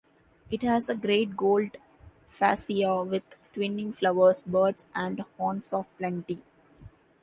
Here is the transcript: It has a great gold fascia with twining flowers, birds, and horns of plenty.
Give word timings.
It 0.49 0.63
has 0.63 0.89
a 0.89 0.95
great 0.95 1.37
gold 1.37 1.77
fascia 2.27 3.03
with 3.03 3.21
twining 3.53 3.93
flowers, 3.93 4.41
birds, 4.41 4.87
and 4.95 5.19
horns 5.37 5.71
of 5.73 5.95
plenty. 5.99 6.41